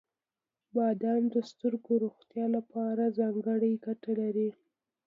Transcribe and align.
•بادام 0.75 1.23
د 1.33 1.35
سترګو 1.49 1.91
روغتیا 2.03 2.45
لپاره 2.55 3.03
ځانګړې 3.17 3.71
ګټه 3.85 4.11
لري. 4.21 4.49